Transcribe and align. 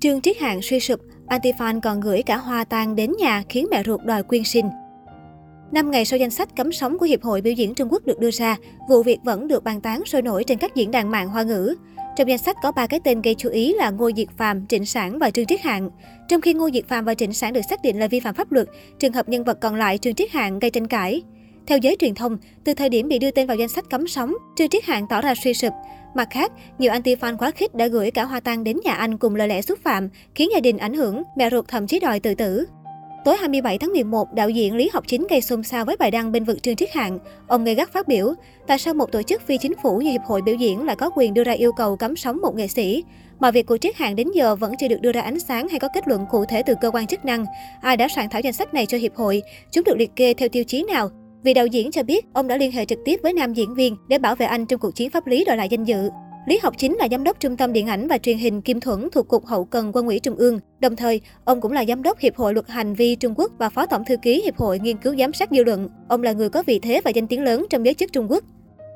Trương 0.00 0.20
Triết 0.20 0.38
Hạng 0.38 0.62
suy 0.62 0.80
sụp, 0.80 1.00
Antifan 1.26 1.80
còn 1.80 2.00
gửi 2.00 2.22
cả 2.22 2.36
hoa 2.36 2.64
tang 2.64 2.96
đến 2.96 3.12
nhà 3.18 3.42
khiến 3.48 3.66
mẹ 3.70 3.82
ruột 3.86 4.00
đòi 4.04 4.22
quyên 4.22 4.44
sinh. 4.44 4.68
Năm 5.72 5.90
ngày 5.90 6.04
sau 6.04 6.18
danh 6.18 6.30
sách 6.30 6.56
cấm 6.56 6.72
sóng 6.72 6.98
của 6.98 7.06
Hiệp 7.06 7.22
hội 7.22 7.40
Biểu 7.40 7.52
diễn 7.52 7.74
Trung 7.74 7.88
Quốc 7.90 8.06
được 8.06 8.18
đưa 8.18 8.30
ra, 8.30 8.56
vụ 8.88 9.02
việc 9.02 9.18
vẫn 9.24 9.48
được 9.48 9.64
bàn 9.64 9.80
tán 9.80 10.02
sôi 10.06 10.22
nổi 10.22 10.44
trên 10.44 10.58
các 10.58 10.74
diễn 10.74 10.90
đàn 10.90 11.10
mạng 11.10 11.28
hoa 11.28 11.42
ngữ. 11.42 11.74
Trong 12.16 12.28
danh 12.28 12.38
sách 12.38 12.56
có 12.62 12.72
ba 12.72 12.86
cái 12.86 13.00
tên 13.04 13.22
gây 13.22 13.34
chú 13.34 13.48
ý 13.48 13.74
là 13.74 13.90
Ngô 13.90 14.10
Diệt 14.16 14.28
Phạm, 14.36 14.66
Trịnh 14.66 14.86
Sản 14.86 15.18
và 15.18 15.30
Trương 15.30 15.46
Triết 15.46 15.60
Hạng. 15.60 15.90
Trong 16.28 16.40
khi 16.40 16.54
Ngô 16.54 16.70
Diệt 16.70 16.88
Phạm 16.88 17.04
và 17.04 17.14
Trịnh 17.14 17.32
Sản 17.32 17.52
được 17.52 17.62
xác 17.70 17.82
định 17.82 17.98
là 17.98 18.08
vi 18.08 18.20
phạm 18.20 18.34
pháp 18.34 18.52
luật, 18.52 18.68
trường 18.98 19.12
hợp 19.12 19.28
nhân 19.28 19.44
vật 19.44 19.58
còn 19.60 19.74
lại 19.74 19.98
Trương 19.98 20.14
Triết 20.14 20.30
Hạng 20.30 20.58
gây 20.58 20.70
tranh 20.70 20.86
cãi. 20.86 21.22
Theo 21.68 21.78
giới 21.78 21.96
truyền 21.98 22.14
thông, 22.14 22.36
từ 22.64 22.74
thời 22.74 22.88
điểm 22.88 23.08
bị 23.08 23.18
đưa 23.18 23.30
tên 23.30 23.46
vào 23.46 23.56
danh 23.56 23.68
sách 23.68 23.84
cấm 23.90 24.06
sóng, 24.06 24.34
Trương 24.56 24.68
Triết 24.68 24.84
Hạng 24.84 25.06
tỏ 25.08 25.20
ra 25.20 25.34
suy 25.34 25.54
sụp. 25.54 25.72
Mặt 26.14 26.28
khác, 26.30 26.52
nhiều 26.78 26.92
anti-fan 26.92 27.36
quá 27.36 27.50
khích 27.50 27.74
đã 27.74 27.86
gửi 27.86 28.10
cả 28.10 28.24
hoa 28.24 28.40
tang 28.40 28.64
đến 28.64 28.78
nhà 28.84 28.92
anh 28.92 29.18
cùng 29.18 29.34
lời 29.34 29.48
lẽ 29.48 29.62
xúc 29.62 29.78
phạm, 29.84 30.08
khiến 30.34 30.48
gia 30.54 30.60
đình 30.60 30.78
ảnh 30.78 30.94
hưởng, 30.94 31.22
mẹ 31.36 31.50
ruột 31.50 31.68
thậm 31.68 31.86
chí 31.86 32.00
đòi 32.00 32.20
tự 32.20 32.34
tử. 32.34 32.66
Tối 33.24 33.36
27 33.36 33.78
tháng 33.78 33.92
11, 33.92 34.34
đạo 34.34 34.50
diễn 34.50 34.76
Lý 34.76 34.90
Học 34.92 35.04
Chính 35.06 35.26
gây 35.30 35.40
xôn 35.40 35.62
xao 35.62 35.84
với 35.84 35.96
bài 35.96 36.10
đăng 36.10 36.32
bên 36.32 36.44
vực 36.44 36.62
Trương 36.62 36.76
Triết 36.76 36.92
Hạng. 36.92 37.18
Ông 37.46 37.64
gây 37.64 37.74
gắt 37.74 37.92
phát 37.92 38.08
biểu, 38.08 38.34
tại 38.66 38.78
sao 38.78 38.94
một 38.94 39.12
tổ 39.12 39.22
chức 39.22 39.42
phi 39.46 39.58
chính 39.58 39.72
phủ 39.82 39.98
như 39.98 40.10
Hiệp 40.10 40.22
hội 40.24 40.42
Biểu 40.42 40.54
diễn 40.54 40.86
lại 40.86 40.96
có 40.96 41.10
quyền 41.16 41.34
đưa 41.34 41.44
ra 41.44 41.52
yêu 41.52 41.72
cầu 41.72 41.96
cấm 41.96 42.16
sóng 42.16 42.40
một 42.42 42.54
nghệ 42.56 42.68
sĩ? 42.68 43.04
Mà 43.40 43.50
việc 43.50 43.66
của 43.66 43.78
Triết 43.78 43.96
Hạng 43.96 44.16
đến 44.16 44.28
giờ 44.34 44.56
vẫn 44.56 44.72
chưa 44.78 44.88
được 44.88 45.00
đưa 45.00 45.12
ra 45.12 45.20
ánh 45.20 45.40
sáng 45.40 45.68
hay 45.68 45.80
có 45.80 45.88
kết 45.94 46.08
luận 46.08 46.26
cụ 46.30 46.44
thể 46.44 46.62
từ 46.62 46.74
cơ 46.80 46.90
quan 46.90 47.06
chức 47.06 47.24
năng. 47.24 47.44
Ai 47.80 47.96
đã 47.96 48.08
soạn 48.14 48.28
thảo 48.28 48.40
danh 48.40 48.52
sách 48.52 48.74
này 48.74 48.86
cho 48.86 48.98
Hiệp 48.98 49.16
hội? 49.16 49.42
Chúng 49.70 49.84
được 49.84 49.96
liệt 49.96 50.16
kê 50.16 50.34
theo 50.34 50.48
tiêu 50.48 50.64
chí 50.64 50.82
nào? 50.82 51.10
Vì 51.42 51.54
đạo 51.54 51.66
diễn 51.66 51.90
cho 51.90 52.02
biết, 52.02 52.26
ông 52.32 52.48
đã 52.48 52.56
liên 52.56 52.72
hệ 52.72 52.84
trực 52.84 52.98
tiếp 53.04 53.20
với 53.22 53.32
nam 53.32 53.54
diễn 53.54 53.74
viên 53.74 53.96
để 54.08 54.18
bảo 54.18 54.34
vệ 54.34 54.46
anh 54.46 54.66
trong 54.66 54.80
cuộc 54.80 54.94
chiến 54.94 55.10
pháp 55.10 55.26
lý 55.26 55.44
đòi 55.44 55.56
lại 55.56 55.68
danh 55.70 55.84
dự. 55.84 56.08
Lý 56.46 56.58
Học 56.62 56.74
Chính 56.78 56.96
là 56.96 57.08
giám 57.10 57.24
đốc 57.24 57.40
Trung 57.40 57.56
tâm 57.56 57.72
Điện 57.72 57.86
ảnh 57.86 58.08
và 58.08 58.18
Truyền 58.18 58.38
hình 58.38 58.62
Kim 58.62 58.80
Thuẫn 58.80 59.08
thuộc 59.12 59.28
Cục 59.28 59.46
Hậu 59.46 59.64
cần 59.64 59.90
Quân 59.94 60.06
ủy 60.06 60.18
Trung 60.18 60.36
ương. 60.36 60.60
Đồng 60.80 60.96
thời, 60.96 61.20
ông 61.44 61.60
cũng 61.60 61.72
là 61.72 61.84
giám 61.84 62.02
đốc 62.02 62.18
Hiệp 62.18 62.36
hội 62.36 62.54
Luật 62.54 62.68
Hành 62.68 62.94
vi 62.94 63.14
Trung 63.14 63.34
Quốc 63.36 63.52
và 63.58 63.70
phó 63.70 63.86
tổng 63.86 64.04
thư 64.04 64.16
ký 64.16 64.42
Hiệp 64.42 64.56
hội 64.56 64.78
Nghiên 64.78 64.96
cứu 64.96 65.16
giám 65.16 65.32
sát 65.32 65.50
dư 65.52 65.64
luận. 65.64 65.88
Ông 66.08 66.22
là 66.22 66.32
người 66.32 66.48
có 66.48 66.62
vị 66.66 66.78
thế 66.78 67.00
và 67.04 67.10
danh 67.10 67.26
tiếng 67.26 67.42
lớn 67.42 67.66
trong 67.70 67.84
giới 67.84 67.94
chức 67.94 68.12
Trung 68.12 68.30
Quốc. 68.30 68.44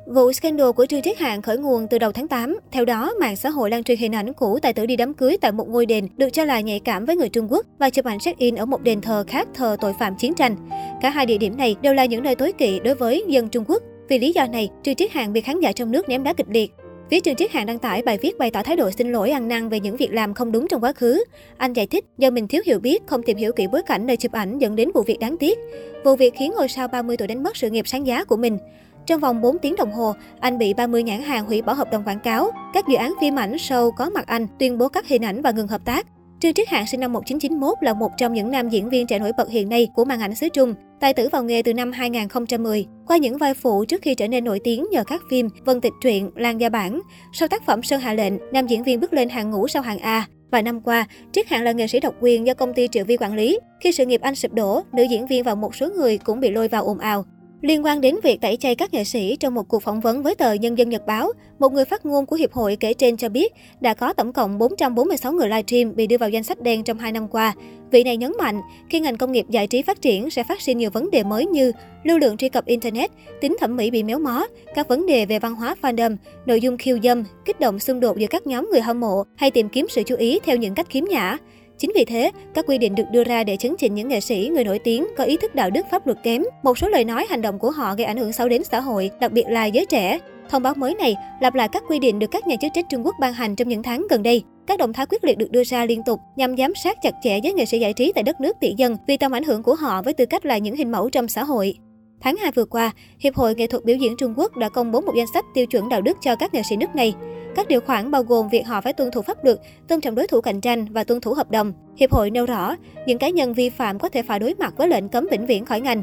Vụ 0.06 0.33
scandal 0.33 0.70
của 0.77 0.86
Trương 0.86 1.03
Triết 1.03 1.19
Hạng 1.19 1.42
khởi 1.42 1.58
nguồn 1.58 1.86
từ 1.89 1.98
đầu 1.98 2.12
tháng 2.12 2.28
8. 2.28 2.58
Theo 2.70 2.84
đó, 2.84 3.14
mạng 3.20 3.36
xã 3.36 3.50
hội 3.50 3.70
lan 3.70 3.84
truyền 3.84 3.98
hình 3.98 4.14
ảnh 4.14 4.33
cũ 4.33 4.58
tài 4.62 4.72
tử 4.72 4.86
đi 4.86 4.97
đám 4.97 5.14
cưới 5.14 5.36
tại 5.41 5.53
một 5.53 5.69
ngôi 5.69 5.86
đền 5.86 6.08
được 6.17 6.31
cho 6.33 6.45
là 6.45 6.61
nhạy 6.61 6.81
cảm 6.81 7.05
với 7.05 7.17
người 7.17 7.28
Trung 7.28 7.53
Quốc 7.53 7.67
và 7.78 7.91
chụp 7.91 8.05
ảnh 8.05 8.19
check-in 8.19 8.56
ở 8.56 8.67
một 8.67 8.83
đền 8.83 9.00
thờ 9.00 9.25
khác 9.27 9.48
thờ 9.55 9.77
tội 9.80 9.92
phạm 9.98 10.14
chiến 10.19 10.34
tranh. 10.34 10.56
Cả 11.00 11.11
hai 11.11 11.27
địa 11.27 11.39
điểm 11.39 11.56
này 11.56 11.77
đều 11.83 11.95
là 11.95 12.05
những 12.05 12.23
nơi 12.23 12.34
tối 12.34 12.53
kỵ 12.53 12.80
đối 12.80 12.95
với 12.95 13.25
dân 13.28 13.48
Trung 13.48 13.64
Quốc. 13.69 13.83
Vì 14.08 14.19
lý 14.19 14.33
do 14.33 14.47
này, 14.47 14.69
Trương 14.83 14.95
Triết 14.95 15.12
Hạng 15.12 15.33
bị 15.33 15.41
khán 15.41 15.61
giả 15.61 15.73
trong 15.73 15.92
nước 15.92 16.08
ném 16.08 16.25
đá 16.25 16.33
kịch 16.33 16.48
liệt. 16.50 16.73
Phía 17.11 17.20
Trương 17.20 17.34
Triết 17.34 17.50
Hạng 17.50 17.67
đăng 17.67 17.78
tải 17.78 18.03
bài 18.03 18.19
viết 18.23 18.39
bày 18.39 18.50
tỏ 18.50 18.62
thái 18.62 18.77
độ 18.77 18.91
xin 18.91 19.12
lỗi 19.12 19.30
ăn 19.30 19.48
năn 19.48 19.69
về 19.69 19.80
những 19.80 19.97
việc 19.97 20.12
làm 20.12 20.34
không 20.34 20.53
đúng 20.53 20.69
trong 20.69 20.84
quá 20.84 20.92
khứ. 20.92 21.25
Anh 21.56 21.73
giải 21.73 21.86
thích 21.86 22.05
do 22.19 22.30
mình 22.30 22.48
thiếu 22.48 22.62
hiểu 22.67 22.78
biết, 22.80 23.03
không 23.06 23.23
tìm 23.23 23.36
hiểu 23.36 23.53
kỹ 23.53 23.67
bối 23.67 23.83
cảnh 23.86 24.06
nơi 24.06 24.17
chụp 24.17 24.33
ảnh 24.33 24.58
dẫn 24.58 24.77
đến 24.77 24.91
vụ 24.95 25.03
việc 25.03 25.20
đáng 25.20 25.36
tiếc. 25.36 25.58
Vụ 26.05 26.17
việc 26.17 26.34
khiến 26.36 26.53
ngôi 26.56 26.69
sao 26.69 26.89
30 26.89 27.17
tuổi 27.17 27.28
đánh 27.28 27.42
mất 27.42 27.56
sự 27.56 27.70
nghiệp 27.70 27.89
sáng 27.89 28.06
giá 28.06 28.25
của 28.25 28.36
mình. 28.36 28.58
Trong 29.06 29.20
vòng 29.20 29.41
4 29.41 29.58
tiếng 29.58 29.77
đồng 29.77 29.92
hồ, 29.92 30.14
anh 30.41 30.58
bị 30.58 30.75
30 30.75 31.03
nhãn 31.03 31.22
hàng 31.22 31.45
hủy 31.45 31.62
bỏ 31.62 31.72
hợp 31.72 31.92
đồng 31.92 32.03
quảng 32.05 32.20
cáo. 32.20 32.50
Các 32.75 32.89
dự 32.89 32.97
án 32.97 33.14
phim 33.20 33.39
ảnh, 33.39 33.56
show 33.56 33.91
có 33.91 34.11
mặt 34.11 34.27
anh 34.27 34.47
tuyên 34.58 34.78
bố 34.78 34.89
cắt 34.89 35.08
hình 35.08 35.25
ảnh 35.25 35.42
và 35.42 35.50
ngừng 35.50 35.69
hợp 35.69 35.84
tác. 35.84 36.06
Trương 36.41 36.55
Triết 36.55 36.69
Hạng 36.69 36.86
sinh 36.86 37.00
năm 37.00 37.12
1991 37.12 37.78
là 37.80 37.95
một 37.95 38.11
trong 38.19 38.33
những 38.33 38.50
nam 38.50 38.69
diễn 38.69 38.89
viên 38.89 39.06
trẻ 39.06 39.19
nổi 39.19 39.33
bật 39.36 39.50
hiện 39.50 39.69
nay 39.69 39.89
của 39.95 40.05
màn 40.05 40.20
ảnh 40.20 40.34
xứ 40.34 40.48
Trung. 40.48 40.75
Tài 41.00 41.14
tử 41.14 41.28
vào 41.33 41.45
nghề 41.45 41.62
từ 41.62 41.75
năm 41.75 41.92
2010, 41.92 42.86
qua 43.06 43.17
những 43.17 43.39
vai 43.39 43.55
phụ 43.55 43.84
trước 43.84 44.03
khi 44.03 44.14
trở 44.14 44.28
nên 44.28 44.45
nổi 44.45 44.61
tiếng 44.64 44.86
nhờ 44.91 45.05
các 45.05 45.23
phim 45.30 45.48
Vân 45.64 45.80
Tịch 45.80 45.92
Truyện, 46.00 46.30
Lan 46.36 46.61
Gia 46.61 46.69
Bản. 46.69 47.00
Sau 47.33 47.48
tác 47.48 47.67
phẩm 47.67 47.83
Sơn 47.83 48.00
Hạ 48.00 48.12
Lệnh, 48.12 48.33
nam 48.53 48.67
diễn 48.67 48.83
viên 48.83 49.00
bước 49.00 49.12
lên 49.12 49.28
hàng 49.28 49.50
ngũ 49.50 49.69
sau 49.69 49.83
hàng 49.83 49.98
A. 49.98 50.27
Vài 50.50 50.62
năm 50.62 50.80
qua, 50.80 51.06
Triết 51.33 51.48
Hạng 51.48 51.62
là 51.62 51.73
nghệ 51.73 51.86
sĩ 51.86 52.00
độc 52.00 52.14
quyền 52.20 52.47
do 52.47 52.55
công 52.55 52.75
ty 52.75 52.89
Triệu 52.89 53.05
Vi 53.05 53.17
quản 53.17 53.34
lý. 53.34 53.58
Khi 53.80 53.92
sự 53.92 54.06
nghiệp 54.06 54.20
anh 54.20 54.34
sụp 54.34 54.53
đổ, 54.53 54.83
nữ 54.92 55.03
diễn 55.03 55.27
viên 55.27 55.45
và 55.45 55.55
một 55.55 55.75
số 55.75 55.89
người 55.97 56.19
cũng 56.19 56.41
bị 56.41 56.50
lôi 56.50 56.69
vào 56.69 56.84
ồn 56.84 56.98
ào. 56.98 57.25
Liên 57.62 57.84
quan 57.84 58.00
đến 58.00 58.16
việc 58.22 58.41
tẩy 58.41 58.56
chay 58.56 58.74
các 58.74 58.95
nghệ 58.95 59.05
sĩ 59.05 59.36
trong 59.36 59.55
một 59.55 59.68
cuộc 59.68 59.83
phỏng 59.83 60.00
vấn 60.00 60.23
với 60.23 60.34
tờ 60.34 60.52
Nhân 60.52 60.78
dân 60.78 60.89
Nhật 60.89 61.06
Báo, 61.06 61.33
một 61.58 61.73
người 61.73 61.84
phát 61.84 62.06
ngôn 62.06 62.27
của 62.27 62.36
Hiệp 62.36 62.52
hội 62.52 62.77
kể 62.77 62.95
trên 62.95 63.17
cho 63.17 63.28
biết 63.28 63.52
đã 63.80 63.95
có 63.95 64.12
tổng 64.12 64.33
cộng 64.33 64.58
446 64.58 65.33
người 65.33 65.48
livestream 65.48 65.96
bị 65.96 66.06
đưa 66.06 66.18
vào 66.18 66.28
danh 66.28 66.42
sách 66.42 66.62
đen 66.62 66.84
trong 66.84 66.98
2 66.98 67.12
năm 67.12 67.28
qua. 67.28 67.55
Vị 67.90 68.05
này 68.05 68.17
nhấn 68.17 68.33
mạnh, 68.39 68.61
khi 68.89 69.01
ngành 69.01 69.17
công 69.17 69.33
nghiệp 69.33 69.46
giải 69.48 69.67
trí 69.67 69.83
phát 69.83 70.02
triển 70.02 70.30
sẽ 70.30 70.42
phát 70.42 70.61
sinh 70.61 70.78
nhiều 70.78 70.90
vấn 70.90 71.11
đề 71.11 71.22
mới 71.22 71.46
như 71.46 71.72
lưu 72.05 72.18
lượng 72.18 72.36
truy 72.36 72.48
cập 72.48 72.64
Internet, 72.64 73.11
tính 73.40 73.56
thẩm 73.61 73.77
mỹ 73.77 73.90
bị 73.90 74.02
méo 74.02 74.18
mó, 74.18 74.46
các 74.74 74.89
vấn 74.89 75.06
đề 75.06 75.27
về 75.27 75.39
văn 75.39 75.55
hóa 75.55 75.74
fandom, 75.83 76.17
nội 76.46 76.61
dung 76.61 76.78
khiêu 76.78 76.98
dâm, 77.02 77.24
kích 77.45 77.61
động 77.61 77.78
xung 77.78 78.01
đột 78.01 78.18
giữa 78.18 78.27
các 78.30 78.46
nhóm 78.46 78.68
người 78.72 78.80
hâm 78.80 79.01
mộ 79.01 79.24
hay 79.36 79.51
tìm 79.51 79.68
kiếm 79.68 79.86
sự 79.90 80.02
chú 80.06 80.17
ý 80.17 80.39
theo 80.45 80.56
những 80.56 80.74
cách 80.74 80.90
khiếm 80.90 81.05
nhã. 81.05 81.39
Chính 81.83 81.93
vì 81.95 82.05
thế, 82.05 82.31
các 82.55 82.67
quy 82.69 82.79
định 82.79 82.95
được 82.95 83.11
đưa 83.11 83.25
ra 83.25 83.45
để 83.45 83.57
chấn 83.57 83.77
chỉnh 83.79 83.95
những 83.95 84.09
nghệ 84.09 84.20
sĩ, 84.20 84.51
người 84.55 84.65
nổi 84.65 84.79
tiếng 84.79 85.07
có 85.17 85.25
ý 85.25 85.37
thức 85.37 85.55
đạo 85.55 85.70
đức 85.70 85.87
pháp 85.91 86.07
luật 86.07 86.19
kém. 86.23 86.43
Một 86.63 86.79
số 86.79 86.89
lời 86.89 87.05
nói, 87.05 87.27
hành 87.31 87.43
động 87.43 87.59
của 87.59 87.70
họ 87.70 87.95
gây 87.95 88.05
ảnh 88.05 88.17
hưởng 88.17 88.33
xấu 88.33 88.48
đến 88.48 88.65
xã 88.65 88.81
hội, 88.81 89.11
đặc 89.20 89.33
biệt 89.33 89.45
là 89.48 89.67
giới 89.67 89.87
trẻ. 89.87 90.19
Thông 90.48 90.63
báo 90.63 90.75
mới 90.75 90.95
này 90.95 91.17
lặp 91.41 91.55
lại 91.55 91.69
các 91.73 91.83
quy 91.89 91.98
định 91.98 92.19
được 92.19 92.27
các 92.31 92.47
nhà 92.47 92.57
chức 92.61 92.73
trách 92.75 92.85
Trung 92.91 93.07
Quốc 93.07 93.15
ban 93.20 93.33
hành 93.33 93.57
trong 93.57 93.69
những 93.69 93.83
tháng 93.83 94.07
gần 94.11 94.23
đây. 94.23 94.43
Các 94.67 94.79
động 94.79 94.93
thái 94.93 95.07
quyết 95.07 95.25
liệt 95.25 95.39
được 95.39 95.51
đưa 95.51 95.65
ra 95.65 95.85
liên 95.85 96.03
tục 96.07 96.20
nhằm 96.37 96.57
giám 96.57 96.75
sát 96.75 96.97
chặt 97.03 97.15
chẽ 97.23 97.41
với 97.43 97.53
nghệ 97.53 97.65
sĩ 97.65 97.79
giải 97.79 97.93
trí 97.93 98.13
tại 98.14 98.25
đất 98.25 98.41
nước 98.41 98.57
tỷ 98.61 98.75
dân 98.77 98.97
vì 99.07 99.17
tầm 99.17 99.33
ảnh 99.33 99.45
hưởng 99.45 99.63
của 99.63 99.75
họ 99.75 100.03
với 100.03 100.14
tư 100.14 100.27
cách 100.27 100.47
là 100.47 100.59
những 100.59 100.77
hình 100.77 100.93
mẫu 100.93 101.11
trong 101.11 101.29
xã 101.29 101.45
hội. 101.45 101.75
Tháng 102.20 102.37
2 102.37 102.53
vừa 102.53 102.64
qua, 102.64 102.91
Hiệp 103.19 103.35
hội 103.35 103.55
Nghệ 103.55 103.67
thuật 103.67 103.85
biểu 103.85 103.97
diễn 103.97 104.17
Trung 104.19 104.35
Quốc 104.37 104.57
đã 104.57 104.69
công 104.69 104.93
bố 104.93 105.01
một 105.01 105.13
danh 105.17 105.27
sách 105.35 105.45
tiêu 105.55 105.67
chuẩn 105.67 105.89
đạo 105.89 106.01
đức 106.03 106.19
cho 106.23 106.37
các 106.37 106.55
nghệ 106.55 106.63
sĩ 106.63 106.77
nước 106.77 106.95
này. 106.95 107.14
Các 107.55 107.68
điều 107.68 107.80
khoản 107.80 108.11
bao 108.11 108.23
gồm 108.23 108.48
việc 108.48 108.67
họ 108.67 108.80
phải 108.80 108.92
tuân 108.92 109.11
thủ 109.11 109.23
pháp 109.23 109.45
luật, 109.45 109.58
tôn 109.89 110.01
trọng 110.01 110.14
đối 110.14 110.27
thủ 110.27 110.40
cạnh 110.40 110.61
tranh 110.61 110.86
và 110.90 111.05
tuân 111.05 111.20
thủ 111.20 111.35
hợp 111.35 111.51
đồng. 111.51 111.73
Hiệp 111.96 112.13
hội 112.13 112.30
nêu 112.30 112.46
rõ, 112.46 112.77
những 113.07 113.18
cá 113.18 113.29
nhân 113.29 113.55
vi 113.55 113.70
phạm 113.70 113.98
có 113.98 114.08
thể 114.08 114.23
phải 114.23 114.39
đối 114.39 114.55
mặt 114.55 114.74
với 114.77 114.89
lệnh 114.89 115.08
cấm 115.08 115.27
vĩnh 115.30 115.46
viễn 115.46 115.64
khỏi 115.64 115.80
ngành. 115.80 116.02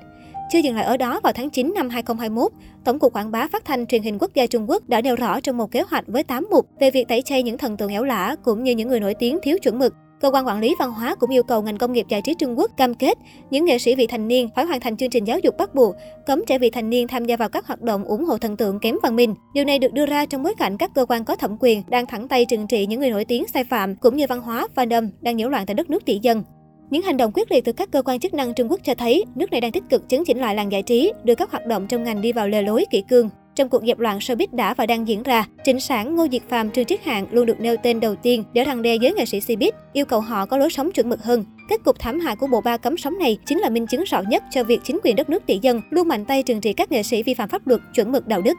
Chưa 0.51 0.59
dừng 0.59 0.75
lại 0.75 0.85
ở 0.85 0.97
đó, 0.97 1.19
vào 1.23 1.33
tháng 1.33 1.49
9 1.49 1.73
năm 1.75 1.89
2021, 1.89 2.51
Tổng 2.85 2.99
cục 2.99 3.13
Quảng 3.13 3.31
bá 3.31 3.47
Phát 3.51 3.65
thanh 3.65 3.85
Truyền 3.85 4.01
hình 4.01 4.17
Quốc 4.19 4.31
gia 4.33 4.45
Trung 4.45 4.69
Quốc 4.69 4.89
đã 4.89 5.01
nêu 5.01 5.15
rõ 5.15 5.39
trong 5.39 5.57
một 5.57 5.71
kế 5.71 5.81
hoạch 5.81 6.07
với 6.07 6.23
8 6.23 6.47
mục 6.51 6.69
về 6.79 6.91
việc 6.91 7.07
tẩy 7.07 7.21
chay 7.21 7.43
những 7.43 7.57
thần 7.57 7.77
tượng 7.77 7.91
éo 7.91 8.03
lả 8.03 8.35
cũng 8.43 8.63
như 8.63 8.71
những 8.71 8.87
người 8.87 8.99
nổi 8.99 9.13
tiếng 9.19 9.39
thiếu 9.43 9.57
chuẩn 9.61 9.79
mực. 9.79 9.93
Cơ 10.21 10.31
quan 10.31 10.47
quản 10.47 10.59
lý 10.59 10.75
văn 10.79 10.91
hóa 10.91 11.15
cũng 11.15 11.29
yêu 11.29 11.43
cầu 11.43 11.61
ngành 11.61 11.77
công 11.77 11.93
nghiệp 11.93 12.05
giải 12.09 12.21
trí 12.21 12.33
Trung 12.33 12.59
Quốc 12.59 12.71
cam 12.77 12.93
kết 12.93 13.17
những 13.49 13.65
nghệ 13.65 13.79
sĩ 13.79 13.95
vị 13.95 14.07
thành 14.07 14.27
niên 14.27 14.49
phải 14.55 14.65
hoàn 14.65 14.79
thành 14.79 14.97
chương 14.97 15.09
trình 15.09 15.23
giáo 15.23 15.39
dục 15.39 15.57
bắt 15.57 15.75
buộc, 15.75 15.95
cấm 16.25 16.43
trẻ 16.47 16.57
vị 16.57 16.69
thành 16.69 16.89
niên 16.89 17.07
tham 17.07 17.25
gia 17.25 17.37
vào 17.37 17.49
các 17.49 17.67
hoạt 17.67 17.81
động 17.81 18.03
ủng 18.03 18.25
hộ 18.25 18.37
thần 18.37 18.57
tượng 18.57 18.79
kém 18.79 18.95
văn 19.03 19.15
minh. 19.15 19.35
Điều 19.53 19.65
này 19.65 19.79
được 19.79 19.93
đưa 19.93 20.05
ra 20.05 20.25
trong 20.25 20.43
bối 20.43 20.53
cảnh 20.57 20.77
các 20.77 20.91
cơ 20.93 21.05
quan 21.05 21.25
có 21.25 21.35
thẩm 21.35 21.57
quyền 21.59 21.83
đang 21.89 22.05
thẳng 22.05 22.27
tay 22.27 22.45
trừng 22.45 22.67
trị 22.67 22.85
những 22.85 22.99
người 22.99 23.09
nổi 23.09 23.25
tiếng 23.25 23.47
sai 23.47 23.63
phạm 23.63 23.95
cũng 23.95 24.17
như 24.17 24.25
văn 24.29 24.41
hóa 24.41 24.67
fandom 24.75 25.09
đang 25.21 25.37
nhiễu 25.37 25.49
loạn 25.49 25.65
tại 25.65 25.75
đất 25.75 25.89
nước 25.89 26.05
tỷ 26.05 26.19
dân. 26.21 26.43
Những 26.89 27.01
hành 27.01 27.17
động 27.17 27.31
quyết 27.33 27.51
liệt 27.51 27.65
từ 27.65 27.71
các 27.71 27.91
cơ 27.91 28.01
quan 28.01 28.19
chức 28.19 28.33
năng 28.33 28.53
Trung 28.53 28.71
Quốc 28.71 28.79
cho 28.83 28.95
thấy 28.95 29.25
nước 29.35 29.51
này 29.51 29.61
đang 29.61 29.71
tích 29.71 29.83
cực 29.89 30.09
chấn 30.09 30.23
chỉnh 30.25 30.37
lại 30.37 30.55
làng 30.55 30.71
giải 30.71 30.83
trí, 30.83 31.13
đưa 31.23 31.35
các 31.35 31.51
hoạt 31.51 31.65
động 31.65 31.87
trong 31.87 32.03
ngành 32.03 32.21
đi 32.21 32.31
vào 32.31 32.47
lề 32.47 32.61
lối 32.61 32.85
kỷ 32.91 33.03
cương. 33.09 33.29
Trong 33.59 33.69
cuộc 33.69 33.83
dẹp 33.87 33.99
loạn 33.99 34.19
showbiz 34.19 34.47
đã 34.51 34.73
và 34.73 34.85
đang 34.85 35.07
diễn 35.07 35.23
ra, 35.23 35.45
chính 35.63 35.79
Sản, 35.79 36.15
Ngô 36.15 36.27
Diệt 36.31 36.41
Phàm, 36.49 36.71
Trương 36.71 36.85
Triết 36.85 37.03
Hạng 37.03 37.27
luôn 37.31 37.45
được 37.45 37.59
nêu 37.59 37.75
tên 37.83 37.99
đầu 37.99 38.15
tiên 38.15 38.43
để 38.53 38.63
răng 38.63 38.81
đe 38.81 38.95
giới 38.95 39.13
nghệ 39.13 39.25
sĩ 39.25 39.39
showbiz, 39.39 39.71
yêu 39.93 40.05
cầu 40.05 40.21
họ 40.21 40.45
có 40.45 40.57
lối 40.57 40.69
sống 40.69 40.91
chuẩn 40.91 41.09
mực 41.09 41.23
hơn. 41.23 41.45
Kết 41.69 41.83
cục 41.83 41.99
thảm 41.99 42.19
hại 42.19 42.35
của 42.35 42.47
bộ 42.47 42.61
ba 42.61 42.77
cấm 42.77 42.97
sóng 42.97 43.19
này 43.19 43.37
chính 43.45 43.59
là 43.59 43.69
minh 43.69 43.87
chứng 43.87 44.03
rõ 44.03 44.21
nhất 44.21 44.43
cho 44.51 44.63
việc 44.63 44.79
chính 44.83 44.99
quyền 45.03 45.15
đất 45.15 45.29
nước 45.29 45.45
tỷ 45.45 45.59
dân 45.61 45.81
luôn 45.89 46.07
mạnh 46.07 46.25
tay 46.25 46.43
trừng 46.43 46.61
trị 46.61 46.73
các 46.73 46.91
nghệ 46.91 47.03
sĩ 47.03 47.23
vi 47.23 47.33
phạm 47.33 47.49
pháp 47.49 47.67
luật, 47.67 47.81
chuẩn 47.93 48.11
mực 48.11 48.27
đạo 48.27 48.41
đức. 48.41 48.57